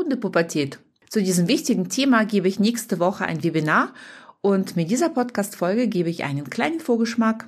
[0.00, 0.78] Hundepubertät.
[1.10, 3.92] Zu diesem wichtigen Thema gebe ich nächste Woche ein Webinar
[4.40, 7.46] und mit dieser Podcast-Folge gebe ich einen kleinen Vorgeschmack.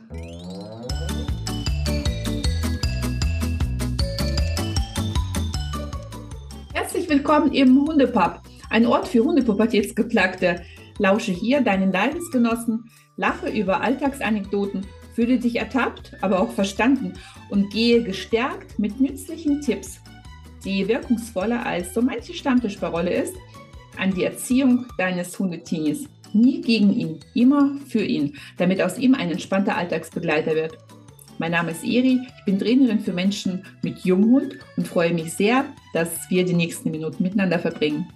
[6.75, 10.61] Herzlich willkommen im Hundepub, ein Ort für Hundepubertätsgeplagte.
[10.99, 17.15] Lausche hier deinen Leidensgenossen, lache über Alltagsanekdoten, fühle dich ertappt, aber auch verstanden
[17.49, 20.03] und gehe gestärkt mit nützlichen Tipps,
[20.65, 23.35] die wirkungsvoller als so manche Stammtischparole ist,
[23.99, 26.09] an die Erziehung deines Hundetinis.
[26.33, 30.79] Nie gegen ihn, immer für ihn, damit aus ihm ein entspannter Alltagsbegleiter wird.
[31.39, 35.65] Mein Name ist Eri, ich bin Trainerin für Menschen mit Junghund und freue mich sehr,
[35.93, 38.09] dass wir die nächsten Minuten miteinander verbringen.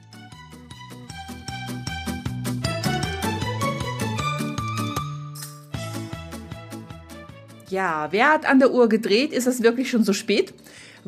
[7.68, 9.32] Ja, wer hat an der Uhr gedreht?
[9.32, 10.54] Ist es wirklich schon so spät?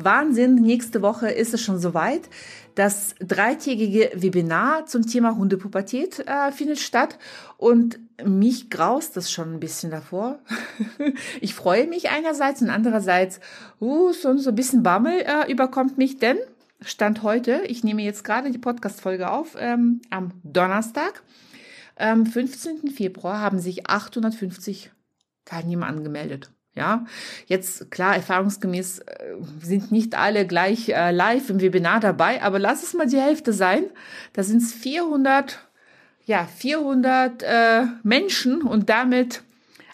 [0.03, 2.29] Wahnsinn, nächste Woche ist es schon soweit.
[2.75, 7.19] Das dreitägige Webinar zum Thema Hundepubertät äh, findet statt
[7.57, 10.39] und mich graust das schon ein bisschen davor.
[11.41, 13.39] ich freue mich einerseits und andererseits,
[13.81, 16.37] uh, so, so ein bisschen Bammel äh, überkommt mich, denn
[16.81, 21.23] Stand heute, ich nehme jetzt gerade die Podcast-Folge auf, ähm, am Donnerstag,
[21.97, 22.89] am 15.
[22.91, 24.91] Februar haben sich 850
[25.43, 26.51] Teilnehmer angemeldet.
[26.79, 27.05] Ja,
[27.47, 29.03] jetzt klar, erfahrungsgemäß äh,
[29.61, 33.51] sind nicht alle gleich äh, live im Webinar dabei, aber lass es mal die Hälfte
[33.51, 33.83] sein.
[34.31, 35.59] Da sind es 400,
[36.25, 39.41] ja, 400 äh, Menschen und damit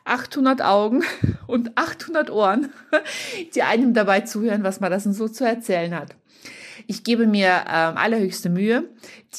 [0.03, 1.03] 800 Augen
[1.47, 2.71] und 800 Ohren,
[3.55, 6.15] die einem dabei zuhören, was man das so zu erzählen hat.
[6.87, 8.89] Ich gebe mir äh, allerhöchste Mühe,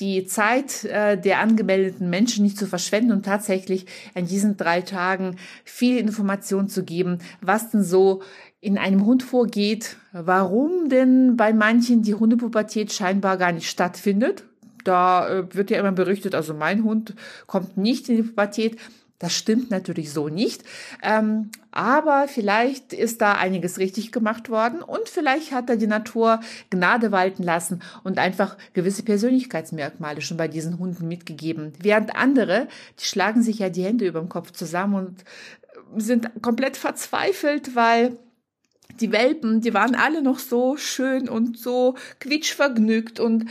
[0.01, 5.37] die Zeit äh, der angemeldeten Menschen nicht zu verschwenden und tatsächlich an diesen drei Tagen
[5.65, 8.23] viel Information zu geben, was denn so
[8.61, 14.45] in einem Hund vorgeht, warum denn bei manchen die Hundepubertät scheinbar gar nicht stattfindet.
[14.85, 17.15] Da äh, wird ja immer berichtet, also mein Hund
[17.47, 18.79] kommt nicht in die Pubertät.
[19.19, 20.63] Das stimmt natürlich so nicht.
[21.03, 26.41] Ähm, aber vielleicht ist da einiges richtig gemacht worden und vielleicht hat da die Natur
[26.71, 31.73] Gnade walten lassen und einfach gewisse Persönlichkeitsmerkmale schon bei diesen Hunden mitgegeben.
[31.81, 32.69] Während andere,
[33.01, 34.95] die schlagen sich ja die Hände über dem Kopf zusammen
[35.95, 38.17] und sind komplett verzweifelt, weil
[39.01, 43.47] die Welpen, die waren alle noch so schön und so quietschvergnügt und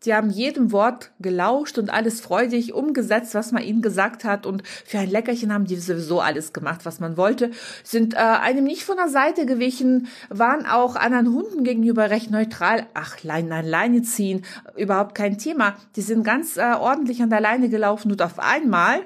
[0.00, 4.46] Sie haben jedem Wort gelauscht und alles freudig umgesetzt, was man ihnen gesagt hat.
[4.46, 7.50] Und für ein Leckerchen haben die sowieso alles gemacht, was man wollte.
[7.82, 12.86] Sind äh, einem nicht von der Seite gewichen, waren auch anderen Hunden gegenüber recht neutral.
[12.94, 14.44] Ach, Leine an Leine ziehen,
[14.76, 15.74] überhaupt kein Thema.
[15.96, 19.00] Die sind ganz äh, ordentlich an der Leine gelaufen und auf einmal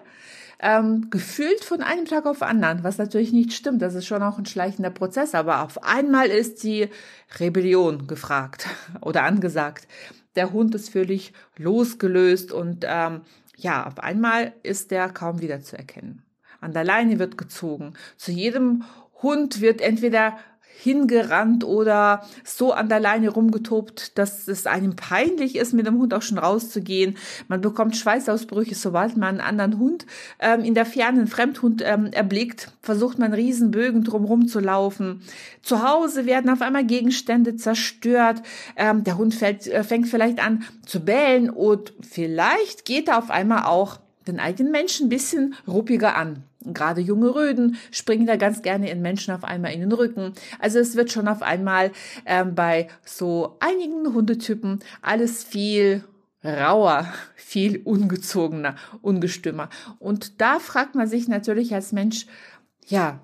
[0.61, 3.81] ähm, gefühlt von einem Tag auf anderen, was natürlich nicht stimmt.
[3.81, 6.89] Das ist schon auch ein schleichender Prozess, aber auf einmal ist die
[7.41, 8.67] Rebellion gefragt
[9.01, 9.89] oder angesagt
[10.37, 13.23] der Hund ist völlig losgelöst und ähm,
[13.57, 16.23] ja, auf einmal ist der kaum wieder zu erkennen.
[16.61, 17.95] An der Leine wird gezogen.
[18.17, 18.85] Zu jedem
[19.21, 20.39] Hund wird entweder
[20.79, 26.13] hingerannt oder so an der Leine rumgetobt, dass es einem peinlich ist, mit dem Hund
[26.13, 27.17] auch schon rauszugehen.
[27.49, 30.07] Man bekommt Schweißausbrüche, sobald man einen anderen Hund
[30.41, 35.23] ähm, in der Ferne, einen Fremdhund ähm, erblickt, versucht man Riesenbögen drumherum zu laufen.
[35.63, 38.43] Zu Hause werden auf einmal Gegenstände zerstört.
[38.77, 43.31] Ähm, der Hund fällt, äh, fängt vielleicht an zu bellen und vielleicht geht er auf
[43.31, 46.45] einmal auch den eigenen Menschen ein bisschen ruppiger an.
[46.67, 50.33] Gerade junge Röden springen da ganz gerne in Menschen auf einmal in den Rücken.
[50.59, 51.93] Also es wird schon auf einmal
[52.27, 56.05] ähm, bei so einigen Hundetypen alles viel
[56.45, 59.69] rauer, viel ungezogener, ungestümmer.
[59.99, 62.27] Und da fragt man sich natürlich als Mensch,
[62.87, 63.21] ja,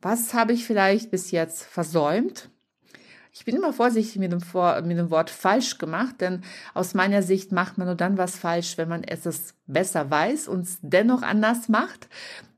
[0.00, 2.50] was habe ich vielleicht bis jetzt versäumt?
[3.36, 7.20] Ich bin immer vorsichtig mit dem, Vor mit dem Wort falsch gemacht, denn aus meiner
[7.20, 11.22] Sicht macht man nur dann was falsch, wenn man es besser weiß und es dennoch
[11.22, 12.08] anders macht.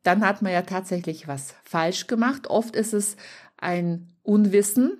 [0.02, 2.48] Dann hat man ja tatsächlich was falsch gemacht.
[2.48, 3.16] Oft ist es
[3.56, 4.98] ein Unwissen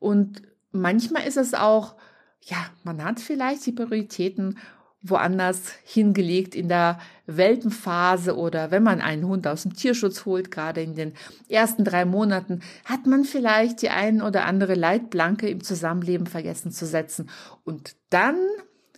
[0.00, 0.42] und
[0.72, 1.94] manchmal ist es auch,
[2.42, 4.58] ja, man hat vielleicht die Prioritäten
[5.04, 10.80] woanders hingelegt in der Welpenphase oder wenn man einen Hund aus dem Tierschutz holt, gerade
[10.82, 11.12] in den
[11.48, 16.86] ersten drei Monaten, hat man vielleicht die ein oder andere Leitplanke im Zusammenleben vergessen zu
[16.86, 17.28] setzen.
[17.64, 18.36] Und dann,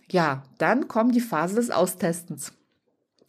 [0.09, 2.53] ja, dann kommt die Phase des Austestens.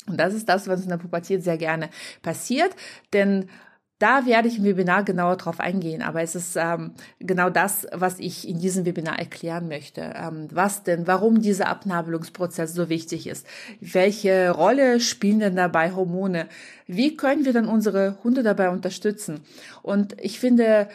[0.07, 1.91] Und das ist das, was in der Pubertät sehr gerne
[2.23, 2.75] passiert,
[3.13, 3.51] denn
[3.99, 8.21] da werde ich im Webinar genauer drauf eingehen, aber es ist ähm, genau das, was
[8.21, 10.13] ich in diesem Webinar erklären möchte.
[10.15, 13.47] Ähm, was denn, warum dieser Abnabelungsprozess so wichtig ist?
[13.81, 16.49] Welche Rolle spielen denn dabei Hormone?
[16.87, 19.41] Wie können wir dann unsere Hunde dabei unterstützen?
[19.83, 20.89] Und ich finde,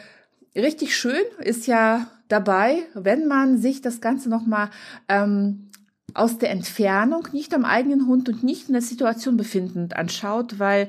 [0.56, 4.70] richtig schön ist ja dabei, wenn man sich das Ganze nochmal
[5.08, 5.70] ähm,
[6.14, 10.88] aus der Entfernung, nicht am eigenen Hund und nicht in der Situation befindend anschaut, weil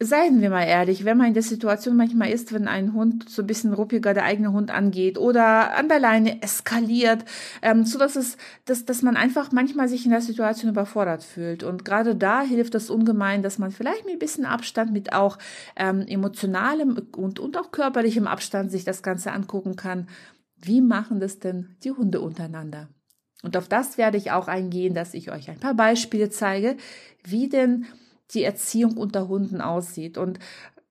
[0.00, 3.42] Seien wir mal ehrlich, wenn man in der Situation manchmal ist, wenn ein Hund so
[3.42, 7.24] ein bisschen ruppiger der eigene Hund angeht oder an der Leine eskaliert,
[7.62, 11.64] ähm, so dass es, dass, dass man einfach manchmal sich in der Situation überfordert fühlt.
[11.64, 15.36] Und gerade da hilft es ungemein, dass man vielleicht mit ein bisschen Abstand, mit auch
[15.74, 20.06] ähm, emotionalem und, und auch körperlichem Abstand sich das Ganze angucken kann.
[20.54, 22.88] Wie machen das denn die Hunde untereinander?
[23.42, 26.76] Und auf das werde ich auch eingehen, dass ich euch ein paar Beispiele zeige,
[27.24, 27.86] wie denn
[28.32, 30.18] die Erziehung unter Hunden aussieht.
[30.18, 30.38] Und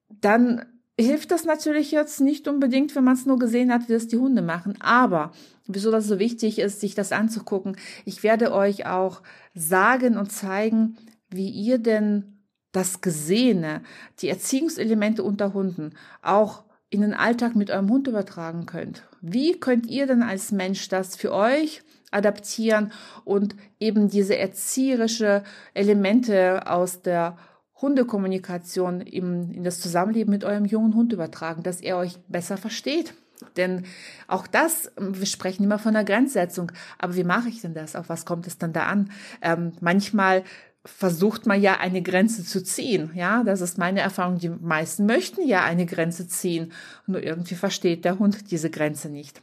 [0.08, 0.64] dann
[0.98, 4.18] hilft das natürlich jetzt nicht unbedingt, wenn man es nur gesehen hat, wie das die
[4.18, 4.74] Hunde machen.
[4.80, 5.32] Aber
[5.66, 9.22] wieso das so wichtig ist, sich das anzugucken, ich werde euch auch
[9.54, 10.96] sagen und zeigen,
[11.30, 12.38] wie ihr denn
[12.72, 13.82] das Gesehene,
[14.20, 15.90] die Erziehungselemente unter Hunden
[16.22, 19.04] auch in den Alltag mit eurem Hund übertragen könnt.
[19.20, 22.92] Wie könnt ihr denn als Mensch das für euch adaptieren
[23.24, 25.42] und eben diese erzieherische
[25.74, 27.36] Elemente aus der
[27.80, 33.14] Hundekommunikation im, in das Zusammenleben mit eurem jungen Hund übertragen, dass er euch besser versteht.
[33.56, 33.84] Denn
[34.26, 37.94] auch das, wir sprechen immer von der Grenzsetzung, aber wie mache ich denn das?
[37.94, 39.12] Auf was kommt es dann da an?
[39.42, 40.42] Ähm, manchmal
[40.84, 43.10] versucht man ja eine Grenze zu ziehen.
[43.14, 44.38] Ja, das ist meine Erfahrung.
[44.38, 46.72] Die meisten möchten ja eine Grenze ziehen.
[47.06, 49.42] Nur irgendwie versteht der Hund diese Grenze nicht.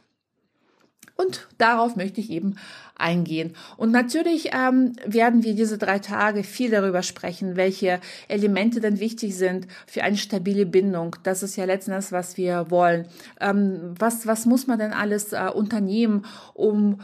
[1.16, 2.56] Und darauf möchte ich eben
[2.94, 3.54] eingehen.
[3.76, 9.36] Und natürlich ähm, werden wir diese drei Tage viel darüber sprechen, welche Elemente denn wichtig
[9.36, 11.16] sind für eine stabile Bindung.
[11.22, 13.06] Das ist ja letztendlich, was wir wollen.
[13.40, 16.24] Ähm, was, was muss man denn alles äh, unternehmen,
[16.54, 17.00] um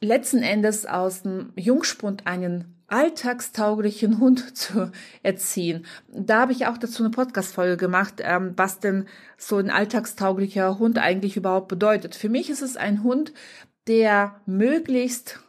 [0.00, 4.90] letzten Endes aus dem Jungspund einen alltagstauglichen Hund zu
[5.22, 5.86] erziehen.
[6.08, 9.06] Da habe ich auch dazu eine Podcast-Folge gemacht, ähm, was denn
[9.36, 12.14] so ein alltagstauglicher Hund eigentlich überhaupt bedeutet.
[12.14, 13.32] Für mich ist es ein Hund,
[13.86, 15.40] der möglichst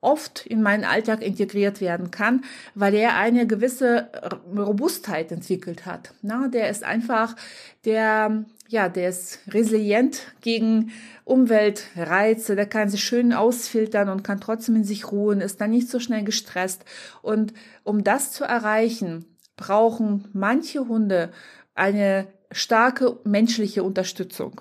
[0.00, 2.44] oft in meinen Alltag integriert werden kann,
[2.74, 4.08] weil er eine gewisse
[4.56, 6.12] Robustheit entwickelt hat.
[6.22, 7.36] Na, der ist einfach,
[7.84, 10.92] der, ja, der ist resilient gegen
[11.24, 15.88] Umweltreize, der kann sich schön ausfiltern und kann trotzdem in sich ruhen, ist dann nicht
[15.88, 16.84] so schnell gestresst.
[17.20, 17.52] Und
[17.84, 19.26] um das zu erreichen,
[19.56, 21.30] brauchen manche Hunde
[21.74, 24.60] eine starke menschliche Unterstützung.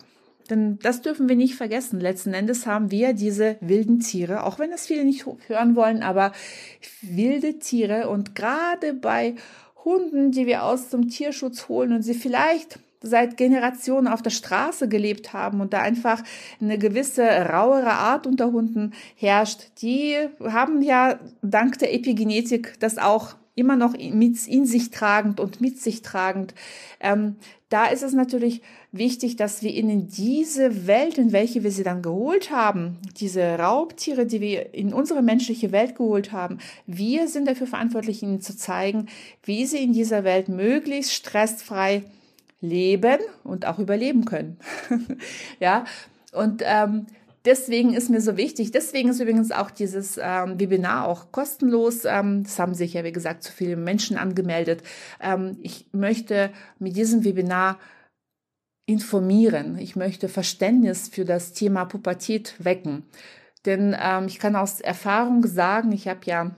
[0.49, 1.99] Denn das dürfen wir nicht vergessen.
[1.99, 6.31] Letzten Endes haben wir diese wilden Tiere, auch wenn das viele nicht hören wollen, aber
[7.01, 9.35] wilde Tiere und gerade bei
[9.85, 14.89] Hunden, die wir aus dem Tierschutz holen und sie vielleicht seit Generationen auf der Straße
[14.89, 16.21] gelebt haben und da einfach
[16.59, 23.35] eine gewisse rauere Art unter Hunden herrscht, die haben ja dank der Epigenetik das auch
[23.59, 26.53] immer noch mit in sich tragend und mit sich tragend.
[26.99, 27.35] Ähm,
[27.69, 28.61] da ist es natürlich
[28.91, 34.25] wichtig, dass wir ihnen diese Welt, in welche wir sie dann geholt haben, diese Raubtiere,
[34.25, 36.57] die wir in unsere menschliche Welt geholt haben,
[36.87, 39.07] wir sind dafür verantwortlich, ihnen zu zeigen,
[39.43, 42.03] wie sie in dieser Welt möglichst stressfrei
[42.61, 44.57] leben und auch überleben können.
[45.59, 45.85] ja,
[46.31, 47.05] und ähm,
[47.45, 48.71] deswegen ist mir so wichtig.
[48.71, 52.05] Deswegen ist übrigens auch dieses ähm, Webinar auch kostenlos.
[52.05, 54.83] Ähm, das haben sich ja, wie gesagt, zu viele Menschen angemeldet.
[55.21, 57.79] Ähm, ich möchte mit diesem Webinar
[58.85, 59.77] informieren.
[59.77, 63.03] Ich möchte Verständnis für das Thema Pubertät wecken.
[63.65, 66.55] Denn ähm, ich kann aus Erfahrung sagen, ich habe ja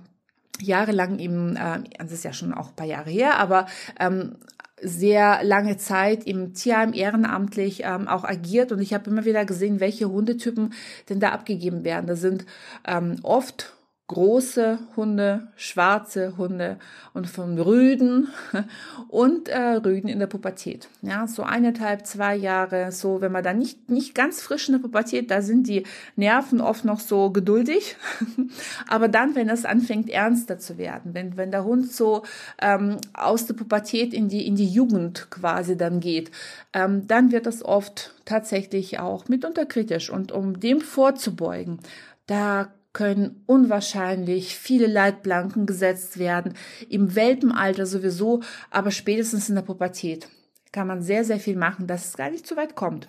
[0.60, 3.65] jahrelang eben, äh, das ist ja schon auch ein paar Jahre her, aber
[4.00, 4.38] ähm,
[4.82, 9.80] sehr lange Zeit im Tierheim ehrenamtlich ähm, auch agiert und ich habe immer wieder gesehen,
[9.80, 10.74] welche Hundetypen
[11.10, 12.08] denn da abgegeben werden.
[12.08, 12.46] Da sind
[12.88, 13.74] ähm, oft
[14.12, 16.77] große Hunde, schwarze Hunde
[17.13, 18.27] und von Rüden
[19.08, 20.89] und äh, Rüden in der Pubertät.
[21.01, 24.80] Ja, so eineinhalb, zwei Jahre, so wenn man da nicht, nicht ganz frisch in der
[24.80, 25.86] Pubertät, da sind die
[26.18, 27.96] Nerven oft noch so geduldig.
[28.89, 32.24] Aber dann, wenn es anfängt ernster zu werden, wenn, wenn der Hund so
[32.62, 36.32] ähm, aus der Pubertät in die, in die Jugend quasi dann geht,
[36.74, 40.10] ähm, dann wird das oft tatsächlich auch mitunter kritisch.
[40.10, 41.80] Und um dem vorzubeugen,
[42.27, 46.53] da können unwahrscheinlich viele Leitplanken gesetzt werden,
[46.89, 50.27] im Welpenalter sowieso, aber spätestens in der Pubertät
[50.71, 53.07] kann man sehr, sehr viel machen, dass es gar nicht zu weit kommt.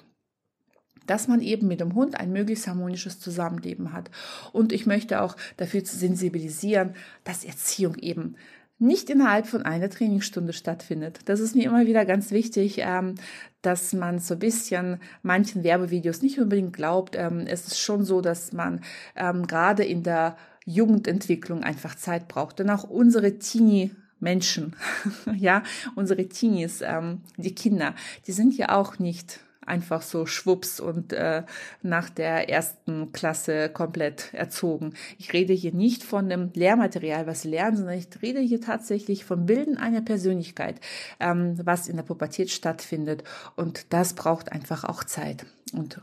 [1.07, 4.11] Dass man eben mit dem Hund ein möglichst harmonisches Zusammenleben hat.
[4.53, 8.37] Und ich möchte auch dafür sensibilisieren, dass Erziehung eben
[8.83, 11.21] nicht innerhalb von einer Trainingsstunde stattfindet.
[11.27, 13.15] Das ist mir immer wieder ganz wichtig, ähm,
[13.63, 17.17] dass man so ein bisschen manchen Werbevideos nicht unbedingt glaubt.
[17.17, 18.81] Ähm, es ist schon so, dass man
[19.15, 22.59] ähm, gerade in der Jugendentwicklung einfach Zeit braucht.
[22.59, 24.75] Denn auch unsere Teenie Menschen,
[25.37, 25.63] ja,
[25.95, 27.95] unsere Teenies, ähm, die Kinder,
[28.27, 31.43] die sind ja auch nicht einfach so schwupps und äh,
[31.83, 34.95] nach der ersten Klasse komplett erzogen.
[35.19, 39.25] Ich rede hier nicht von dem Lehrmaterial, was sie lernen, sondern ich rede hier tatsächlich
[39.25, 40.81] vom Bilden einer Persönlichkeit,
[41.21, 43.25] ähm, was in der Pubertät stattfindet.
[43.57, 45.47] Und das braucht einfach auch Zeit.
[45.73, 46.01] Und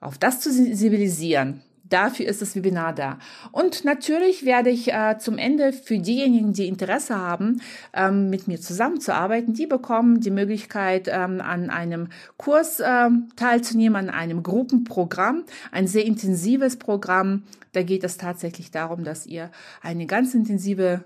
[0.00, 3.18] auf das zu sensibilisieren, Dafür ist das Webinar da.
[3.50, 7.60] Und natürlich werde ich äh, zum Ende für diejenigen, die Interesse haben,
[7.92, 14.10] ähm, mit mir zusammenzuarbeiten, die bekommen die Möglichkeit, ähm, an einem Kurs äh, teilzunehmen, an
[14.10, 17.42] einem Gruppenprogramm, ein sehr intensives Programm.
[17.72, 19.50] Da geht es tatsächlich darum, dass ihr
[19.82, 21.04] eine ganz intensive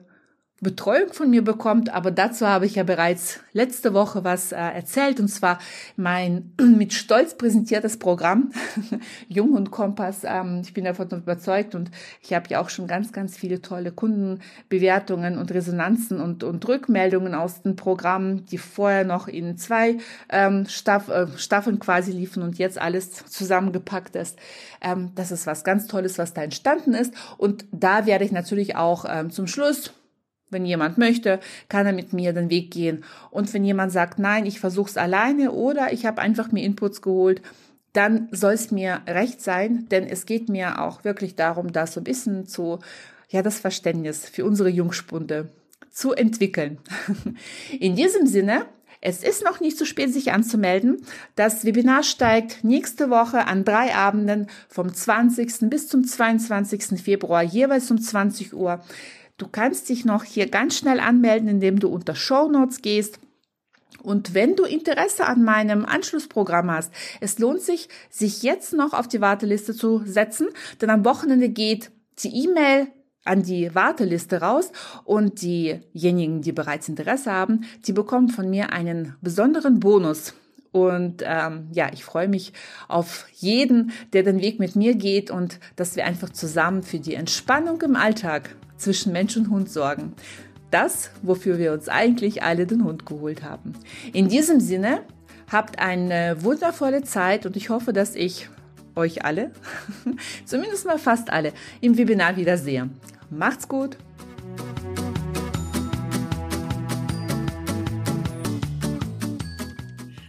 [0.63, 5.21] Betreuung von mir bekommt, aber dazu habe ich ja bereits letzte Woche was äh, erzählt
[5.21, 5.59] und zwar
[5.97, 8.53] mein mit Stolz präsentiertes Programm
[9.29, 10.23] Jung und Kompass.
[10.25, 11.91] Ähm, ich bin davon überzeugt und
[12.23, 17.35] ich habe ja auch schon ganz, ganz viele tolle Kundenbewertungen und Resonanzen und, und Rückmeldungen
[17.35, 19.99] aus den Programmen, die vorher noch in zwei
[20.31, 24.39] ähm, Staff, äh, Staffeln quasi liefen und jetzt alles zusammengepackt ist.
[24.81, 28.75] Ähm, das ist was ganz Tolles, was da entstanden ist und da werde ich natürlich
[28.75, 29.93] auch ähm, zum Schluss
[30.51, 33.05] wenn jemand möchte, kann er mit mir den Weg gehen.
[33.31, 37.03] Und wenn jemand sagt, nein, ich versuche es alleine oder ich habe einfach mir Inputs
[37.03, 37.43] geholt,
[37.93, 42.01] dann soll es mir recht sein, denn es geht mir auch wirklich darum, das so
[42.01, 42.79] ein bisschen zu,
[43.31, 45.49] ja, das Verständnis für unsere Jungspunde
[45.91, 46.79] zu entwickeln.
[47.81, 48.67] In diesem Sinne,
[49.01, 50.99] es ist noch nicht zu spät, sich anzumelden.
[51.37, 55.71] Das Webinar steigt nächste Woche an drei Abenden vom 20.
[55.71, 57.01] bis zum 22.
[57.01, 58.81] Februar jeweils um 20 Uhr.
[59.39, 63.19] Du kannst dich noch hier ganz schnell anmelden, indem du unter Show Notes gehst.
[64.03, 69.09] Und wenn du Interesse an meinem Anschlussprogramm hast, es lohnt sich, sich jetzt noch auf
[69.09, 70.49] die Warteliste zu setzen,
[70.81, 71.91] denn am Wochenende geht
[72.21, 72.89] die E-Mail
[73.25, 74.71] an die Warteliste raus
[75.05, 80.35] und diejenigen, die bereits Interesse haben, die bekommen von mir einen besonderen Bonus.
[80.71, 82.53] Und ähm, ja, ich freue mich
[82.87, 87.15] auf jeden, der den Weg mit mir geht und dass wir einfach zusammen für die
[87.15, 90.15] Entspannung im Alltag zwischen Mensch und Hund sorgen.
[90.71, 93.75] Das, wofür wir uns eigentlich alle den Hund geholt haben.
[94.13, 95.03] In diesem Sinne,
[95.51, 98.49] habt eine wundervolle Zeit und ich hoffe, dass ich
[98.97, 99.53] euch alle,
[100.45, 102.89] zumindest mal fast alle, im Webinar wiedersehe.
[103.31, 103.97] Macht's gut!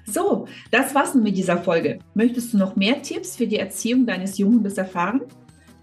[0.05, 1.99] So, das war's mit dieser Folge.
[2.13, 5.21] Möchtest du noch mehr Tipps für die Erziehung deines Junghundes erfahren?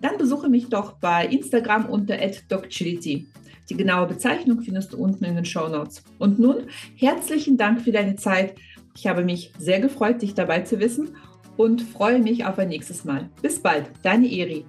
[0.04, 2.18] Dann besuche mich doch bei Instagram unter
[2.50, 3.26] @docchility.
[3.70, 6.04] Die genaue Bezeichnung findest du unten in den Show Notes.
[6.18, 8.54] Und nun herzlichen Dank für deine Zeit.
[8.94, 11.16] Ich habe mich sehr gefreut, dich dabei zu wissen
[11.56, 13.30] und freue mich auf ein nächstes Mal.
[13.40, 14.66] Bis bald, deine Eri.